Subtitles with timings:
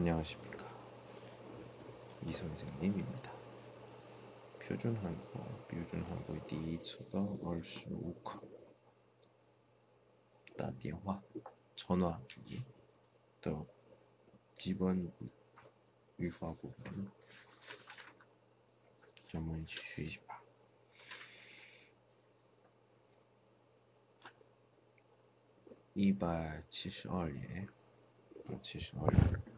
[0.00, 0.66] 안녕하십니까.
[2.26, 3.32] 이 선생님입니다.
[4.60, 8.42] 표준 한국어, 표준 한국의 第一次的二十五课
[10.56, 11.22] 打电话
[11.76, 12.62] 전화기
[13.40, 13.64] 的
[14.54, 15.10] 基本
[16.16, 17.10] 语法部分，
[19.28, 20.42] 咱们一起学习吧。
[25.94, 27.68] 一百七十二页，
[28.62, 29.49] 七十二页。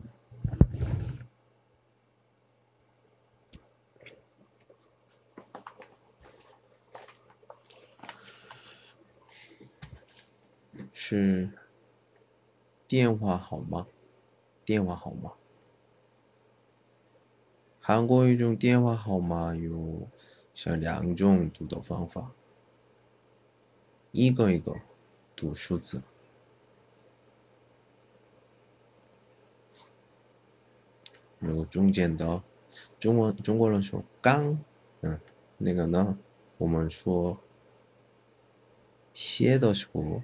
[11.13, 11.47] 是
[12.87, 13.85] 电话号码，
[14.65, 15.33] 电话号码。
[17.79, 20.07] 韩国一种电话号码有
[20.55, 22.31] 像两种读的方法，
[24.11, 24.75] 一个一个
[25.35, 26.01] 读数字。
[31.37, 32.41] 然后中间的
[32.99, 34.57] 中文中国人说刚，
[35.01, 35.19] 嗯，
[35.59, 36.17] 那个呢，
[36.57, 37.37] 我们说
[39.13, 40.23] 写的时候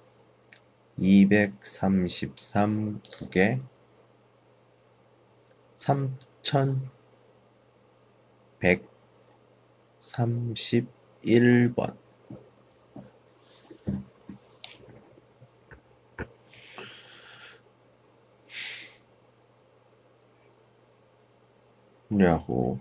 [1.01, 3.59] 233국에
[9.99, 11.97] 3131번.
[22.09, 22.77] 냐고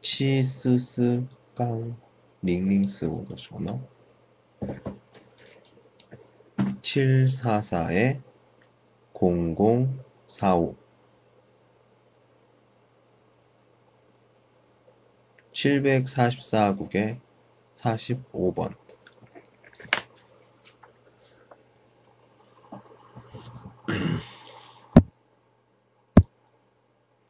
[0.00, 1.26] 치스스
[1.56, 1.96] 깡
[2.42, 3.93] 링링스 오더 쇼너.
[6.80, 8.20] 744에
[9.12, 10.76] 0045
[15.52, 17.20] 744국에
[17.74, 18.74] 45번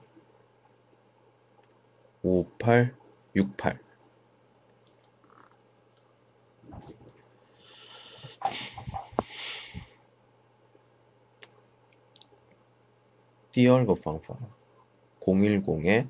[2.22, 3.76] 5868
[13.52, 14.36] 第二个方法
[15.20, 16.08] 010에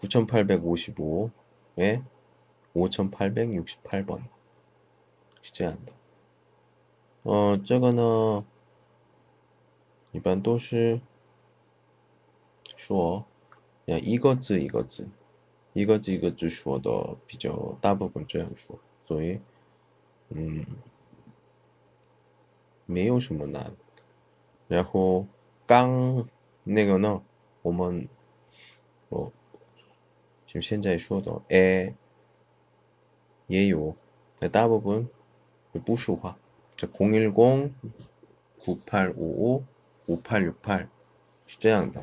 [0.00, 2.02] 9855에
[2.74, 4.22] 5868번
[5.42, 5.92] 是这样的。
[7.22, 8.44] 呃，这个呢。
[10.10, 11.00] 一般都是
[12.76, 13.26] 说
[13.86, 15.06] 要一个字一个字，
[15.72, 19.38] 一个字一个字说的比较大部分这样说，所以
[20.30, 20.64] 嗯
[22.86, 23.72] 没有什么难。
[24.66, 25.26] 然后
[25.66, 26.26] 刚
[26.64, 27.22] 那个呢，
[27.62, 28.08] 我们
[29.08, 29.32] 哦
[30.46, 31.94] 就现在说的哎
[33.46, 33.96] 也有，
[34.38, 35.08] 但大部分
[35.84, 36.36] 不说话。
[36.76, 37.34] 这零一零
[38.60, 39.64] 九八五五。
[40.08, 40.86] 5868
[41.46, 42.02] 是这样的。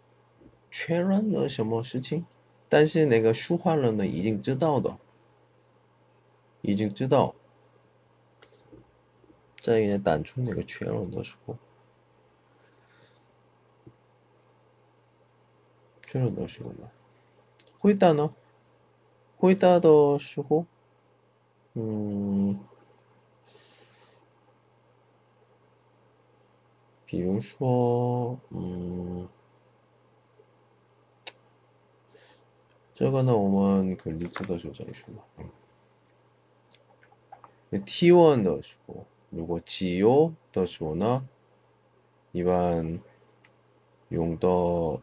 [0.70, 2.24] 确认了什么事情，
[2.68, 4.98] 但是那个说话人呢已经知道的，
[6.62, 7.34] 已经知道，
[9.60, 11.56] 在给打出那个确认的时候，
[16.06, 16.88] 确认的时候呢，
[17.78, 18.34] 回答呢？
[19.38, 20.64] 回答的时候，
[21.74, 22.58] 嗯，
[27.04, 29.28] 比如说，嗯，
[33.00, 35.24] 这个呢，我们可例子的时候再说吧。
[37.70, 41.28] 那提问的时候，如果只有的时候呢，
[42.32, 43.00] 一般
[44.08, 45.00] 用的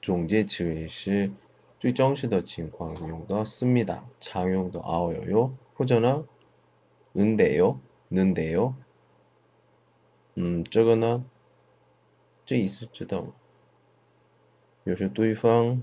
[0.00, 1.30] 中介词是。
[1.78, 6.24] 最真实的情况用的씁니다常用的아워요或者呢
[7.14, 7.76] 는데요
[8.08, 8.72] 는데요
[10.36, 11.22] 음, 这个呢
[12.46, 13.34] 这意思知道吗？
[14.84, 15.82] 有时对方，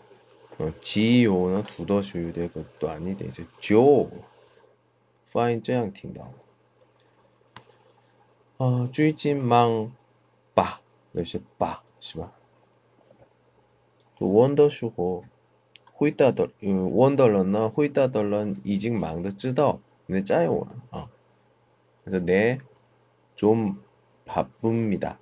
[0.60, 4.10] 어, 지요는 두더슈의 것도 아닌데 이제 조
[5.32, 6.32] 파인 这样听到
[8.58, 9.92] 아, 最近忙
[10.54, 10.80] 吧
[11.12, 12.32] 有些吧是吧
[14.18, 15.24] 원더슈고
[15.92, 21.08] 回答的，嗯，원더런은回答的人已经忙得知道，你在我啊，
[22.04, 23.82] 그래서 네，좀
[24.24, 25.18] 바쁩니다.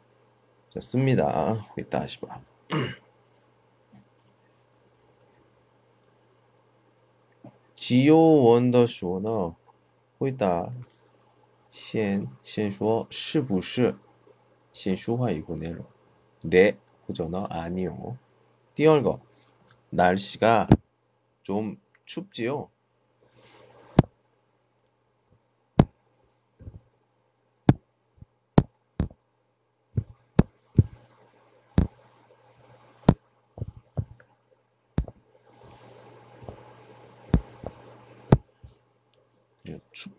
[0.70, 1.54] 좋습니다.
[1.74, 2.40] 回答是吧？
[7.78, 9.56] 지요 원더说呢，
[10.18, 10.72] 回答
[11.70, 13.96] 先先说是不是
[14.72, 15.84] 先说话一个内容，
[16.42, 16.76] 네
[17.06, 18.16] 或者呢아니요。
[18.74, 19.20] 第二个
[19.90, 20.68] 날씨가
[21.42, 22.68] 좀 춥지요?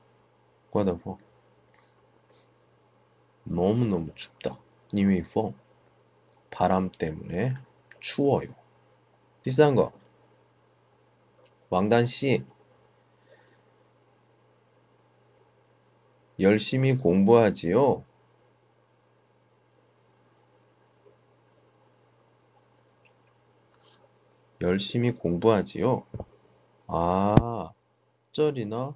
[0.71, 1.19] 덥다고
[3.43, 4.57] 너무너무 춥다.
[4.93, 5.53] 니웨이포
[6.49, 7.55] 바람 때문에
[7.99, 8.53] 추워요.
[9.43, 9.91] 비싼 거
[11.69, 12.43] 왕단 씨
[16.39, 18.03] 열심히 공부하지요.
[24.61, 26.05] 열심히 공부하지요.
[26.87, 27.71] 아,
[28.31, 28.95] 쩔이나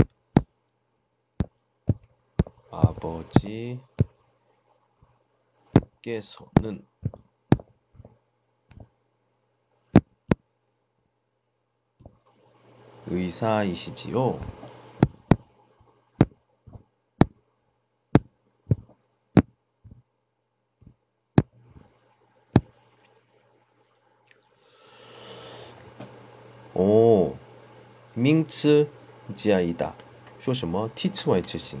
[3.00, 3.80] 아버지께서는
[13.06, 14.40] 의사이시지요?
[26.74, 27.38] 오,
[28.14, 28.90] 밍츠
[29.34, 29.94] 지아이다.
[30.38, 31.80] 说什么替次外执行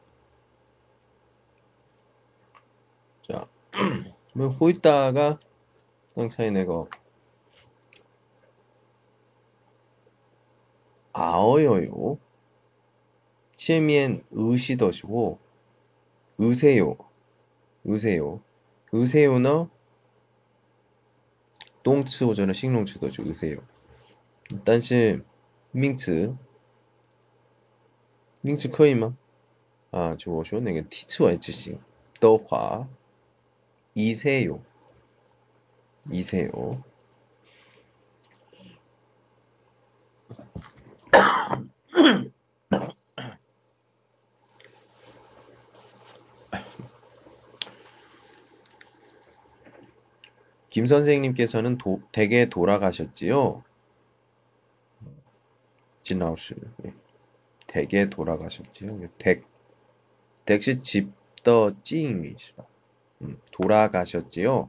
[3.29, 3.47] 자,
[4.33, 5.39] 뭐 호이따가
[6.15, 6.89] 쌍차이 내고.
[11.13, 12.17] 아어요요.
[13.55, 15.39] 치에미엔 으시더시고
[16.41, 16.97] 으세요.
[17.87, 18.41] 으세요.
[18.93, 19.69] 으세요너
[21.83, 23.57] 동츠 오전은 싱롱츠더죠 으세요.
[24.65, 25.19] 단시
[25.71, 26.35] 민츠.
[28.41, 29.13] 민츠 커이마
[29.91, 31.77] 아 저거 쇼 내가 티츠와 이츠시
[32.19, 32.87] 더화.
[33.95, 34.61] 이세요
[36.09, 36.83] 이세요
[50.69, 53.61] 김 선생님께서는 도, 댁에 돌아가셨지요?
[56.01, 56.93] 진아우씨 네.
[57.67, 59.09] 댁에 돌아가셨지요?
[59.17, 59.45] 댁
[60.45, 62.70] 댁시 집더 음,
[63.52, 64.68] 돌아가셨지요?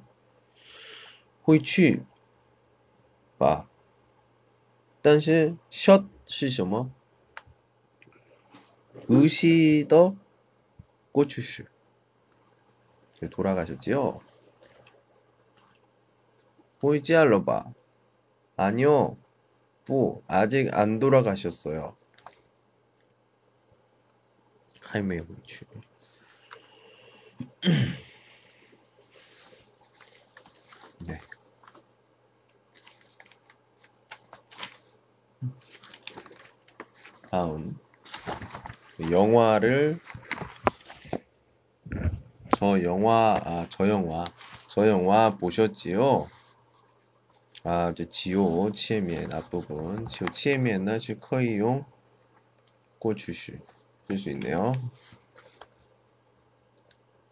[1.48, 2.04] 호이취
[3.38, 3.68] 봐.
[5.02, 6.92] 但是샷是什么?
[9.10, 10.16] 의시더
[11.12, 11.64] 꼬추시
[13.32, 14.20] 돌아가셨지요?
[16.80, 17.74] 보이지 알러봐.
[18.56, 19.18] 아니요.
[19.86, 21.96] 부 아직 안 돌아가셨어요.
[24.82, 25.66] 하이메이 보이취.
[31.07, 31.19] 네.
[37.31, 37.79] 다음
[39.11, 39.99] 영화를
[42.57, 44.25] 저 영화 아 저 영화
[44.69, 46.29] 저 영화 보셨지요?
[47.65, 51.85] 아 이제 지오 치에미엔 앞부분 지오 치에미엔은 커이용
[52.99, 53.59] 꼬주시
[54.07, 54.73] 쓸수 있네요.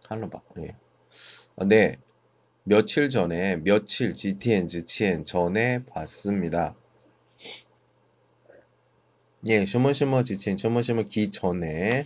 [0.04, 0.76] 칼로바 예.
[1.56, 1.98] 아, 네
[2.63, 6.75] 며칠 전에 며칠 GTN 지치엔 전에 봤습니다.
[9.47, 12.05] 예, 什么什么之前什么什么기 전에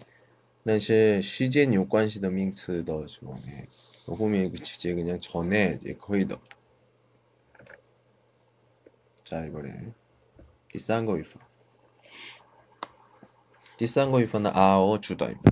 [0.64, 3.68] 那是时间有关系的名词的什么 예.
[4.16, 6.40] 后面 그 지제 그냥 전에 이제 거의 더.
[9.24, 9.94] 자, 이거래.
[10.72, 11.40] 第三个 위파.
[13.78, 15.52] 第三个 위파는 아어 주다입니다.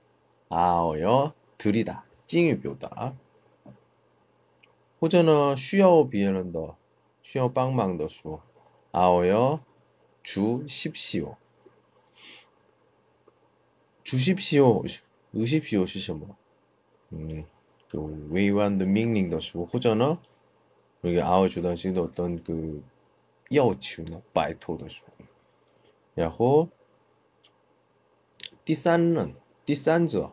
[0.50, 3.14] 아어여 들이다 敬语表达
[4.98, 6.74] 或者呢 需要 别人的
[7.22, 8.40] 需要帮忙的说，
[8.92, 9.60] 아어주십시
[11.22, 11.36] 오，
[14.04, 14.84] 주십시 오，
[15.32, 16.36] 주십시 오是什么？
[17.10, 17.44] 嗯，
[17.90, 17.98] 그
[18.30, 20.18] 외환的命令的时候，或者呢，
[21.02, 22.82] 이게아어주단식의어떤그
[23.50, 25.24] 要求呢，拜托的时候，
[26.14, 26.68] 然后
[28.64, 29.34] 第三人，
[29.64, 30.32] 第三者，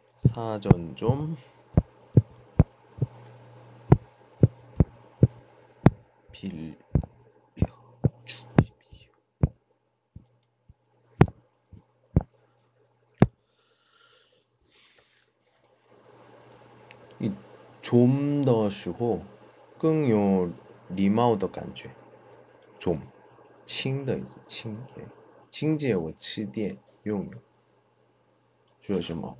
[0.20, 1.36] 사전 좀
[6.32, 6.74] 빌려
[8.24, 9.12] 주십시오.
[17.20, 19.22] 이좀 쉬고
[19.78, 20.50] 更有
[20.88, 21.90] 礼貌的感觉。
[22.78, 23.00] 좀
[23.64, 24.76] 亲的意思，亲，
[25.50, 27.32] 亲姐我吃点用用。
[28.80, 29.36] 说什么？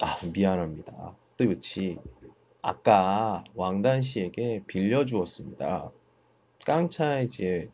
[0.00, 1.98] 啊，미안합니다对不起。
[2.62, 5.92] 아까 왕단 씨에게 빌려주었습니다.
[6.64, 7.70] 깡차이지에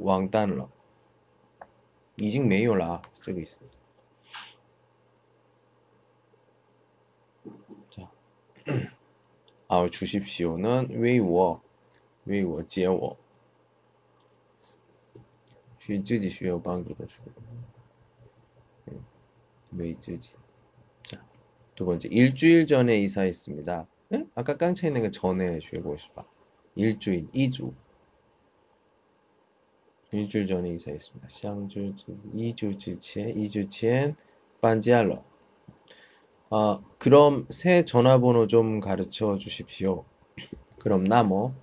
[0.00, 0.68] 왕단러
[2.16, 3.60] 이징 메요라 저기 있어.
[7.90, 8.10] 자,
[9.68, 11.62] 아 주십시오는 웨이워
[12.24, 13.16] 웨이워 제워
[15.78, 17.26] 需自己需要帮助的时候，
[18.92, 19.04] 음,
[19.70, 20.32] 왜自己.
[21.77, 23.85] 두 번째, 일주일 전에 이사했습니다.
[24.09, 24.25] 네?
[24.33, 26.25] 아까 깡차 있는 게 전에 주의보시바.
[26.75, 27.71] 일주일, 이주.
[30.11, 31.27] 일주일 전에 이사했습니다.
[31.29, 31.93] 샹주
[32.33, 34.15] 이주 지치에 이주 지엔
[34.59, 35.23] 반지알로.
[36.49, 40.03] 아, 그럼 새 전화번호 좀 가르쳐 주십시오.
[40.79, 41.55] 그럼 나머 뭐,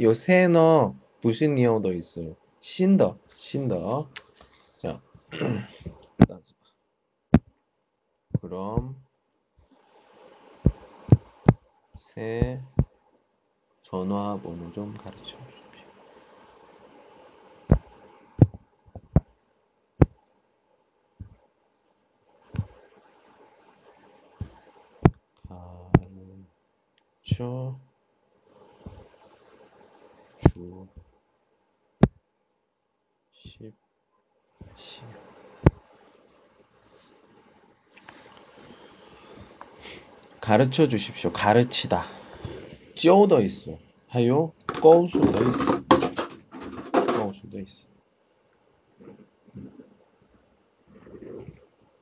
[0.00, 2.34] 요 새너 무슨 이어도 있어요.
[2.58, 4.10] 신더 신더.
[4.78, 5.00] 자.
[8.40, 8.96] 그럼
[12.14, 12.60] 새
[13.82, 15.88] 전화번호 좀 가르쳐 주십시오.
[27.22, 27.80] 가르쳐
[30.38, 30.88] 주
[33.30, 33.72] 십,
[34.74, 35.04] 십.
[40.49, 41.31] 가르쳐 주십시오.
[41.31, 42.05] 가르치다.
[42.95, 43.77] 쪼더 있어.
[44.07, 45.83] 하요 꼬수도 있어.
[47.17, 47.87] 꼬수도 있어.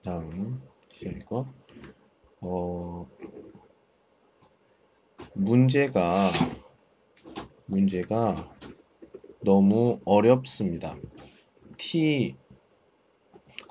[0.03, 0.61] 다음
[0.91, 1.47] 시거
[2.41, 3.07] 어
[5.33, 6.29] 문제가
[7.65, 8.53] 문제가
[9.41, 10.97] 너무 어렵습니다.
[11.77, 12.35] 티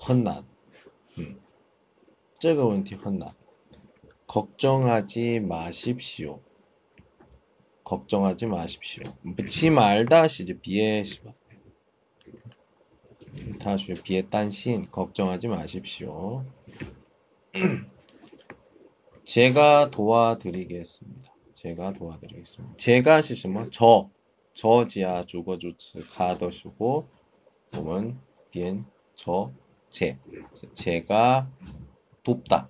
[0.08, 0.44] 헌난.
[1.18, 1.42] 음.
[2.42, 3.32] 这个问题很难.
[4.37, 6.39] 걱정하지 마십시오.
[7.83, 9.01] 걱정하지 마십시오.
[9.23, 11.21] 묻지 말다시 이제 비에시
[13.59, 16.45] 다시 비에 딴신 걱정하지 마십시오.
[19.25, 21.33] 제가 도와드리겠습니다.
[21.55, 22.77] 제가 도와드리겠습니다.
[22.77, 24.07] 제가 시시면 뭐, 저
[24.53, 27.07] 저지야 주거주츠 가더시고
[27.71, 28.21] 보면
[28.51, 29.51] 비엔 저
[29.89, 30.19] 제.
[30.75, 31.49] 제가
[32.21, 32.69] 돕다.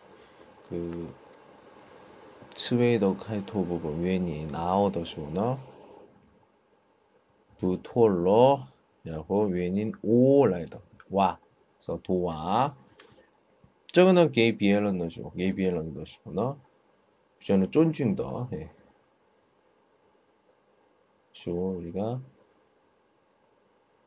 [0.71, 1.13] 그
[2.55, 5.59] 스웨이더 카이토 부분 웬이 아어더 쇼너
[7.59, 8.61] 부톨로
[9.05, 11.37] 야고 웬인 오라이더 와
[11.77, 12.75] 그래서 도와
[13.91, 16.57] 저거는 게이 비엘런 넣으시고 게이 비엘런 넣으시고 너
[17.43, 18.69] 저는 쫀중더 예.
[21.33, 22.21] 쇼 우리가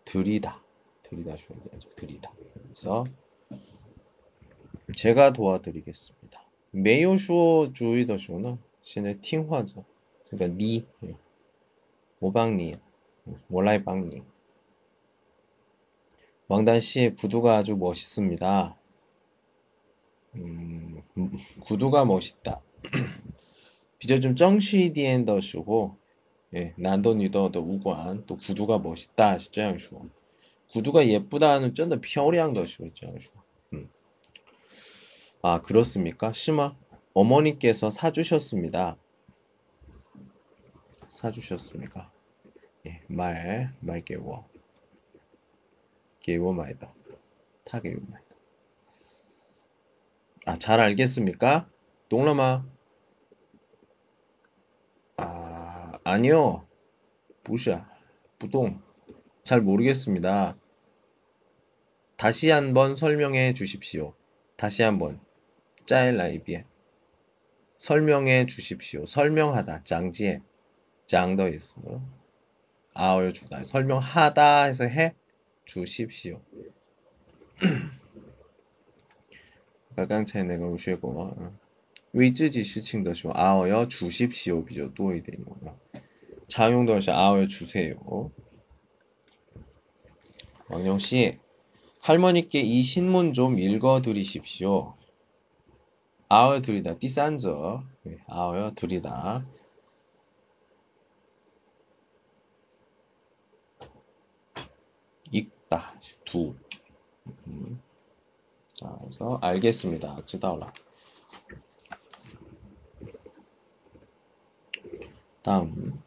[0.06, 0.62] 들이다.
[1.02, 1.90] 들이다 줘야죠.
[1.96, 2.32] 들이다.
[2.64, 3.04] 그래서
[4.96, 6.43] 제가 도와드리겠습니다.
[6.73, 9.85] 메요슈어 주의더 쇼는 신의 팅화죠.
[10.29, 10.85] 그러니까 니,
[12.19, 12.77] 모방니,
[13.47, 14.23] 몰라이방니.
[16.47, 18.75] 왕단 씨의 구두가 아주 멋있습니다.
[20.35, 21.01] 음,
[21.61, 22.61] 구두가 멋있다.
[23.99, 25.97] 비저 좀 정시디엔더 쇼고
[26.55, 30.09] 예, 난도니더더 우관 또 구두가 멋있다 시장 슈
[30.71, 33.42] 구두가 예쁘다는 쩐더漂亮的 시장 슈 음.
[35.46, 36.32] 아 그렇습니까?
[36.32, 36.74] 심아
[37.12, 38.96] 어머니께서 사주셨습니다.
[41.10, 42.10] 사주셨습니까?
[42.86, 44.48] 예, 말, 말 개워.
[46.20, 46.94] 개워 말다.
[47.66, 48.26] 타 개워 말다.
[50.46, 51.68] 아, 잘 알겠습니까?
[52.08, 52.64] 동남아.
[56.04, 56.66] 아니요.
[57.42, 57.86] 부샤.
[58.38, 58.80] 부동.
[59.42, 60.56] 잘 모르겠습니다.
[62.16, 64.14] 다시 한번 설명해 주십시오.
[64.56, 65.20] 다시 한번.
[65.85, 66.65] 짜일라이비에.
[67.77, 69.05] 설명해 주십시오.
[69.05, 69.83] 설명하다.
[69.83, 70.41] 장지에.
[71.05, 71.75] 장더 있어.
[72.93, 73.63] 아어요 주다.
[73.63, 75.15] 설명하다 해서 해
[75.65, 76.41] 주십시오.
[79.95, 81.53] 가강차에 내가 우쉐고
[82.13, 85.77] 为自己事情的时候 아어요 주십시오 비죠 또이 되는 거요.
[86.47, 88.31] 자용도시 아어요 주세요.
[90.69, 91.39] 왕영 씨
[92.01, 94.92] 할머니께 이 신문 좀 읽어 드리십시오.
[96.33, 96.97] 아어 둘이다.
[96.99, 97.83] 第三者.
[98.03, 99.45] 네, 아어 둘이다.
[105.31, 105.93] 있다.
[106.25, 106.55] 두.
[107.47, 107.81] 음.
[108.73, 110.21] 자, 그래서 알겠습니다.
[110.25, 110.71] 知道了.
[115.41, 116.01] 다음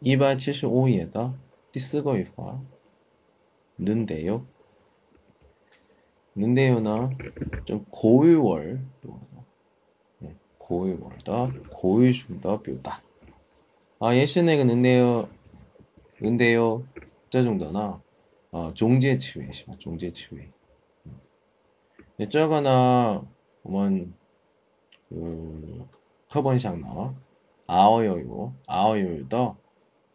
[0.00, 1.32] 275页的
[1.72, 2.60] 第四个语法
[3.76, 4.44] 는데요.
[6.37, 7.09] 뭔데요나
[7.65, 8.85] 좀 고유월
[10.19, 13.01] 네, 고유월다 고유중다 묘다.
[14.01, 15.29] 아 예시내가 는데요
[16.21, 16.85] 은데요
[17.29, 18.01] 짜중다나
[18.51, 18.71] 아.
[18.73, 20.51] 종제치회 시마 종제치회.
[21.05, 21.19] 음.
[22.17, 23.25] 네, 짜가나
[23.63, 24.13] 오만
[25.09, 25.87] 그
[26.29, 27.15] 커번샹 나와.
[27.67, 29.37] 아어요요 아어요다.
[29.37, 29.57] 어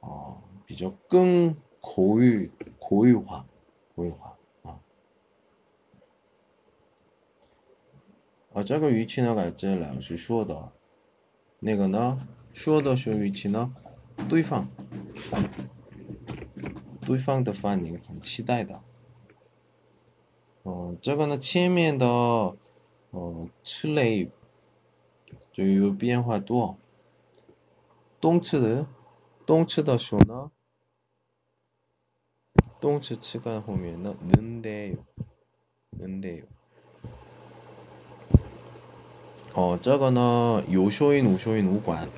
[0.02, 3.46] 아, 비적 끙 고유 고유화
[3.96, 4.39] 고유화.
[8.54, 8.62] 아.
[8.62, 10.71] 어, 这个语气呢，改成老师说的
[11.60, 13.74] 那个呢，说的是语气呢，
[14.30, 14.69] 对方
[17.02, 18.82] 对方的反应很期待的。
[20.63, 24.30] 어, 这个呢，前面的呃词类
[25.52, 26.78] 就有变化多，
[28.19, 28.88] 动词的
[29.45, 30.52] 动词的时候呢。
[32.78, 34.98] 动词 치가 보면은 는데요.
[35.98, 36.43] 는데요.
[39.60, 42.12] 어, 저거는 요쇼인, 우쇼인, 우관.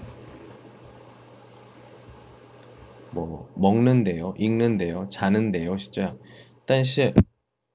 [3.11, 6.17] 뭐 먹는데요, 읽는데요, 자는데요, 是这样.
[6.65, 7.13] 但是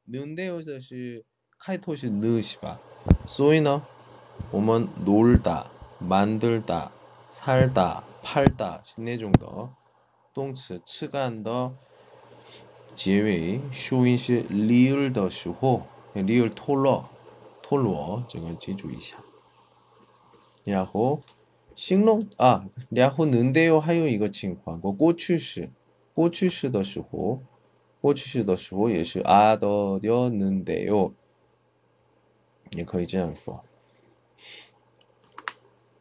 [0.05, 1.24] 는데요是
[1.59, 2.78] 开头是呢是吧
[3.26, 3.87] 所以呢
[4.50, 6.90] 我们 놀다, 만들다,
[7.31, 9.70] 살다, 팔다 是那种的
[10.35, 11.72] 动词，吃干的
[12.94, 17.09] 结尾修音是 리을 的时候 리을 脱落
[17.62, 19.16] 脱落这个记住一下
[20.66, 21.20] 然后
[21.74, 25.70] 形容 아, 然后는데요 还有一个情况过过去式
[26.14, 27.40] 过去式的时候
[28.00, 31.12] 过去式的时候也是 아더렸는데요
[32.72, 33.64] 也可以这样说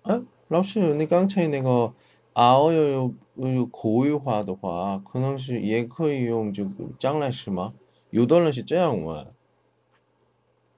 [0.03, 1.93] 아, 老师你刚才那个
[2.33, 3.13] 아어요
[3.71, 7.73] 고유화的话可能是也可以用这个将来时嘛
[8.09, 9.27] 有的人是这样说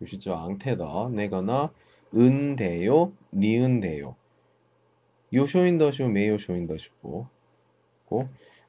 [0.00, 1.72] 유시자 앙테다 내거나
[2.14, 4.16] 은대요 니은대요.
[5.32, 7.28] 요쇼인더쇼 메요쇼인더쇼고.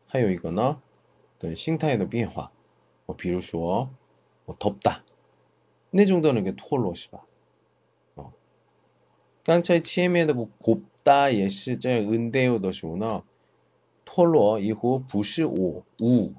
[0.08, 0.82] 하요이거나
[1.38, 2.52] 어떤 싱타에도 비화
[3.08, 3.90] 뭐 비로쇼
[4.46, 5.04] 뭐 덥다.
[5.92, 7.24] 내 정도는 이게 토로시바.
[8.18, 8.34] 어.
[9.46, 13.24] 깡차이 치에메도 그 뭐 곱다 예시자 은대요 더시구나.
[14.06, 16.34] 토로 어, 이후 부시 오우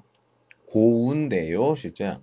[0.67, 2.17] 고운대요 실제.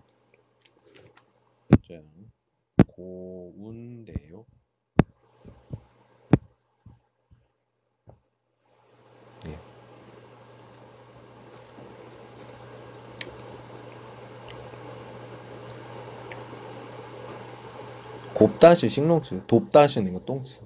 [18.61, 20.61] 돕다시 식농치 돕다시는 이거 똥치.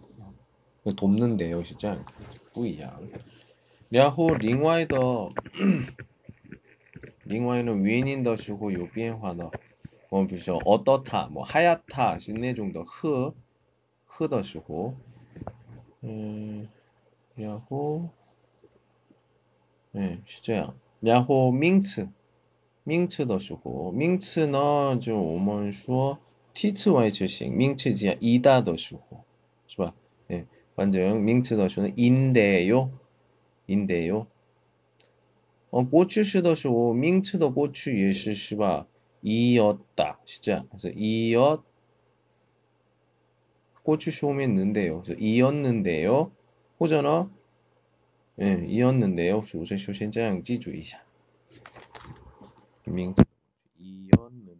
[0.96, 2.04] 돕는데 여시죠
[2.52, 2.98] 뿌이야.
[3.94, 5.28] 야호 링와이더.
[7.24, 9.48] 링와이는 위인인더 시고 요비엔화더.
[10.10, 13.32] 뭐 비쇼 어떻다 뭐 하얗다 신내종더 흐.
[14.08, 14.96] 흐더 시고.
[16.02, 16.68] 음
[17.40, 18.10] 야호.
[19.94, 20.74] 예 시저야.
[21.06, 22.08] 야호 민츠.
[22.82, 23.92] 민츠 더 시고.
[23.92, 26.18] 민츠는 지금 오먼 슈어.
[26.53, 29.23] 词为词型，名词加이다的时候，
[29.67, 29.93] 是吧？
[30.27, 32.89] 哎，反正名词的时候인데 요。
[33.69, 34.25] 인데요.
[35.69, 38.87] 어, 고추式的时候 名词的 고추 也是是吧?
[39.21, 40.17] 이었다.
[40.25, 40.67] 是这样.
[40.69, 41.63] 그래서 이었
[43.83, 45.03] 꼬추시 오면 는데요.
[45.03, 46.31] 그래서 이었는데요.
[46.79, 47.29] 호전어
[48.41, 49.43] 예, 이었는데요.
[49.43, 50.99] 首先首先这样记住一下.
[52.85, 53.13] 명
[53.77, 54.57] 이었는데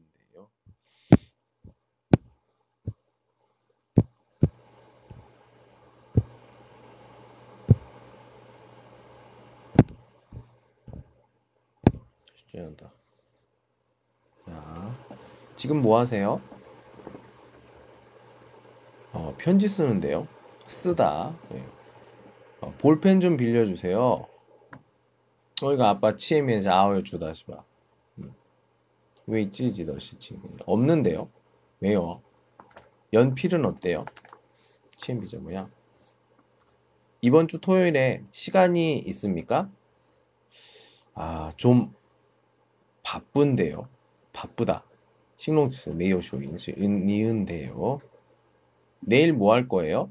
[15.64, 16.42] 지금 뭐 하세요?
[19.14, 20.29] 어, 편지 쓰는데요.
[20.66, 21.35] 쓰다.
[21.55, 21.64] 예.
[22.61, 24.29] 어, 볼펜 좀 빌려주세요.
[25.55, 27.64] 저희가 아빠 치에면서 아워요 주다시바.
[28.18, 28.35] 음.
[29.27, 31.31] 왜 찌지더 시칭 없는데요?
[31.81, 32.20] 왜요?
[33.14, 34.05] 연필은 어때요?
[34.98, 35.70] 치엠비죠 뭐야?
[37.22, 39.70] 이번 주 토요일에 시간이 있습니까?
[41.14, 41.94] 아, 좀
[43.03, 43.88] 바쁜데요.
[44.35, 44.85] 바쁘다.
[45.37, 46.57] 싱롱츠 메이오쇼인
[47.07, 48.01] 니은데요.
[49.01, 50.11] 내일 뭐 할 거예요?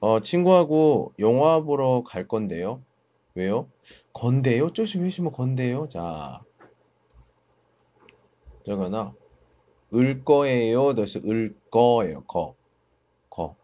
[0.00, 2.82] 어, 친구하고 영화 보러 갈 건데요.
[3.34, 3.70] 왜요?
[4.12, 4.70] 건데요?
[4.72, 5.88] 쪼시 회시면 건데요?
[5.88, 6.42] 자,
[8.66, 9.14] 저거나
[9.94, 10.94] 을 거예요.
[10.94, 12.24] 다시 을 거예요.
[12.24, 12.56] 거,
[13.30, 13.56] 거,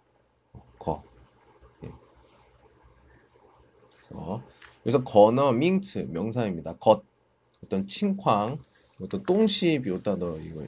[0.79, 1.05] 거.
[1.85, 1.93] 예.
[4.83, 6.77] 그래서, 거는 밍츠 명사입니다.
[6.79, 7.05] 것
[7.65, 8.61] 어떤 칭쾅
[9.01, 10.67] 어떤 똥시 비오다더 이거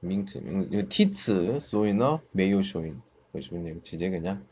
[0.00, 0.26] 명
[0.70, 3.00] 이거 티츠 소이너 메이오쇼인
[3.32, 4.46] 보시면 지제 그냥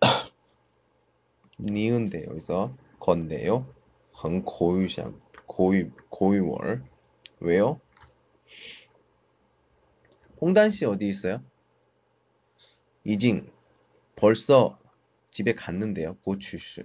[1.58, 3.66] 니은데 여기서 건데요.
[4.14, 6.84] 很 고유상 고유 고유월
[7.40, 7.80] 왜요?
[10.40, 11.42] 홍단 씨 어디 있어요?
[13.04, 13.50] 이징
[14.14, 14.78] 벌써
[15.32, 16.16] 집에 갔는데요.
[16.22, 16.82] 고추씨.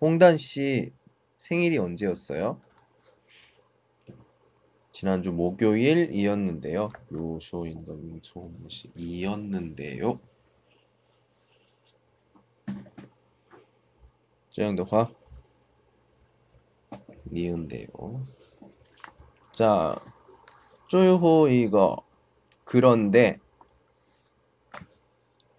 [0.00, 0.92] 홍단 씨
[1.38, 2.60] 생일이 언제였어요?
[4.92, 6.90] 지난주 목요일이었는데요.
[7.12, 10.20] 요쇼인더 민초음식이었는데요.
[14.50, 15.10] 저양도화
[17.30, 17.88] 니은데요.
[19.52, 19.96] 자,
[20.88, 22.04] 쪼요호 이거
[22.64, 23.38] 그런데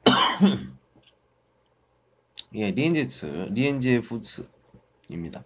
[2.56, 5.46] 예, 리엔지츠, 리엔지의 부츠입니다.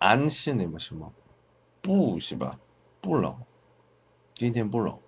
[0.00, 1.12] 안시네 뭐시뭐
[1.82, 2.58] 뿌시바
[3.02, 3.38] 뿌러
[4.34, 5.00] 今天不冷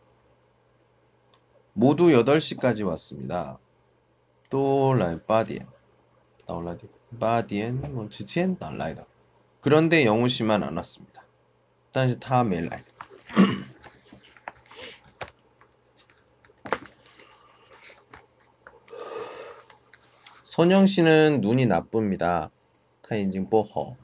[1.74, 3.58] 모두 8시까지 왔습니다.
[4.48, 5.66] 또来 8点
[6.46, 6.76] 到了
[7.20, 9.06] 8点 뭐之前 来的
[9.60, 11.22] 그런데 영우 씨만 안 왔습니다.
[11.92, 12.82] 但是他没来
[20.44, 22.50] 선영 씨는 눈이 나쁩니다.
[23.02, 24.01] 타인징 뽀허.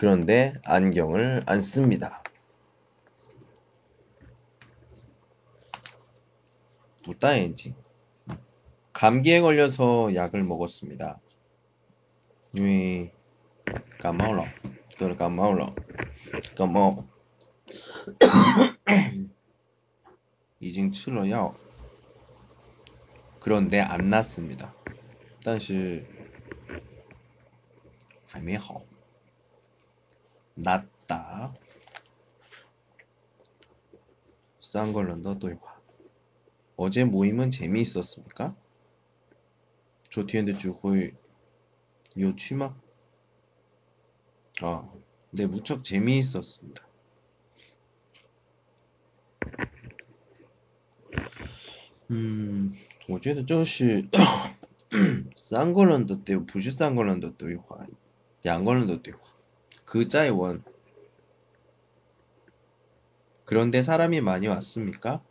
[0.00, 2.22] 그런데 안경을 안 씁니다.
[7.06, 7.74] 못다해지
[8.92, 11.20] 감기에 걸려서 약을 먹었습니다.
[12.60, 13.10] 위
[14.00, 14.46] 까마울러
[14.98, 15.74] 또 까마울러
[16.56, 16.96] 까마
[20.58, 21.52] 이징 칠러야
[23.38, 24.74] 그런데 안 났습니다.
[25.46, 26.04] 但是
[28.26, 28.82] 还没好
[30.60, 31.54] 낫다.
[34.60, 35.80] 쌍걸런더对话.
[36.76, 38.54] 어제 모임은 재미있었습니까?
[40.10, 41.14] 昨天的聚会
[42.14, 42.76] 有趣吗?
[44.60, 44.88] 아,
[45.30, 46.84] 네, 무척 재미있었습니다.
[52.10, 52.74] 음,
[53.08, 54.06] 我觉得这是
[55.36, 57.86] 三个人的对不是三个人的对话，
[58.42, 59.29] 两个人的对话.
[59.90, 60.62] 그 자의 원.
[63.44, 65.22] 그런데 사람이 많이 왔습니까?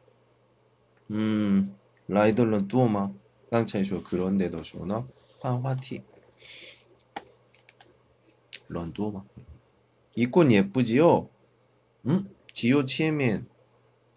[1.12, 3.12] 음, 라이더런 뚜어마.
[3.52, 5.08] 깡차이 슈어 그런데도 슈어너
[5.42, 6.04] 환화티.
[8.70, 9.24] 런 뚜어마.
[10.16, 11.30] 이 꽃 예쁘지요?
[12.08, 12.30] 응?
[12.54, 13.48] 지요 치면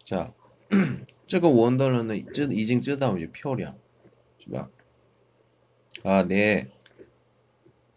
[0.05, 0.33] 자,
[1.27, 3.77] 这个文的人呢，知已经知道有漂亮，
[4.39, 4.69] 是吧？
[6.03, 6.71] 아, 네.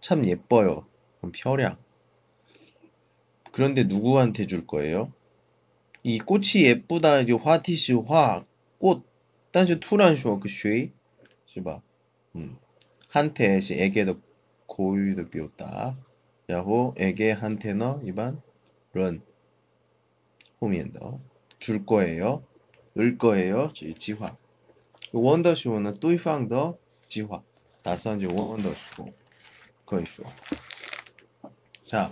[0.01, 0.85] 참 예뻐요.
[1.23, 1.79] 음,漂亮.
[3.58, 5.12] 그런데 누구한테 줄 거예요?
[6.04, 9.04] 이 꽃이 예쁘다 이제 화티시 화꽃.
[9.52, 10.92] 단시 투란쇼 그 쉐이?
[11.48, 11.82] 시바.
[12.36, 12.56] 음.
[13.10, 14.22] 한테 시 에게도
[14.68, 15.98] 고유도 비웠다.
[16.48, 18.40] 야호 에게 한테너 이반
[18.94, 19.24] 런.
[20.60, 21.20] 후면더.
[21.58, 22.44] 줄 거예요?
[23.00, 23.72] 을 거예요?
[23.74, 24.38] 지 지화.
[25.14, 27.42] 원더쇼는 또이팡더 지화.
[27.82, 29.12] 나서 이제 원더쇼.
[29.88, 30.22] 거의 쇼.
[31.88, 32.12] 자.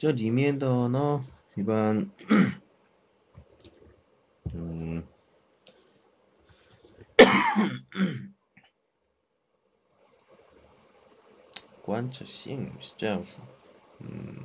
[0.00, 2.10] 这里面的呢，一般，
[4.52, 5.02] 嗯，
[11.82, 13.40] 观察性是这样说，
[14.00, 14.44] 嗯，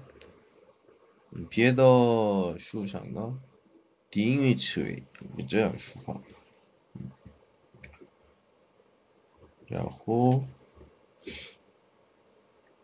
[1.50, 3.42] 别的书上呢，
[4.10, 6.22] 定义词为这样说法。
[9.68, 10.44] 然后，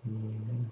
[0.04, 0.72] 嗯，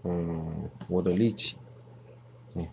[0.03, 1.57] 嗯，我的力气。
[2.55, 2.67] 嗯，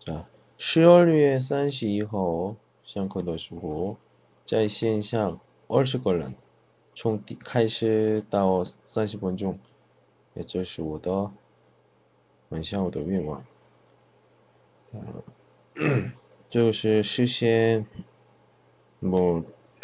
[0.00, 0.24] 자
[0.56, 3.96] 十二月三十一号上课的时候，
[4.44, 6.34] 在线上二十个人，
[6.94, 9.58] 从开始到三十分钟，
[10.34, 11.30] 也就是我的。
[12.50, 13.42] 完成我的愿望，
[15.74, 16.12] 嗯，
[16.50, 17.86] 就是实现
[19.00, 19.42] 某